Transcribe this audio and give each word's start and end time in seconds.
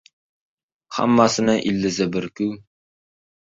Hammasining 0.99 1.61
ildizi 1.73 2.09
bir-ku. 2.17 2.49